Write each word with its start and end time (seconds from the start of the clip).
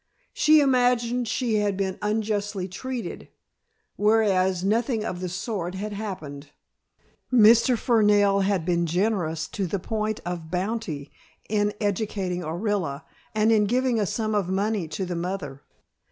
She 0.33 0.61
imagined 0.61 1.27
she 1.27 1.57
had 1.57 1.77
been 1.77 1.99
unjustly 2.01 2.67
treated, 2.67 3.27
whereas 3.97 4.63
nothing 4.63 5.05
of 5.05 5.19
the 5.21 5.29
sort 5.29 5.75
had 5.75 5.93
happened. 5.93 6.49
Mr. 7.31 7.77
Fernell 7.77 8.39
had 8.43 8.65
been 8.65 8.87
generous 8.87 9.47
to 9.49 9.67
the 9.67 9.77
point 9.77 10.19
of 10.25 10.49
bounty 10.49 11.11
in 11.47 11.75
educating 11.79 12.41
Orilla 12.41 13.03
and 13.35 13.51
in 13.51 13.65
giving 13.65 13.99
a 13.99 14.07
sum 14.07 14.33
of 14.33 14.49
money 14.49 14.87
to 14.87 15.05
the 15.05 15.15
mother. 15.15 15.61